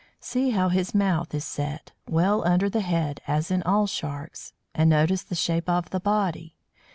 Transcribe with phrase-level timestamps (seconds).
[0.19, 4.89] See how his mouth is set, well under the head, as in all Sharks; and
[4.89, 6.55] notice the shape of the body.